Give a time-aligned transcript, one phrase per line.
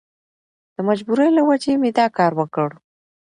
[0.75, 2.69] د مجبورۍ له وجهې مې دا کار وکړ.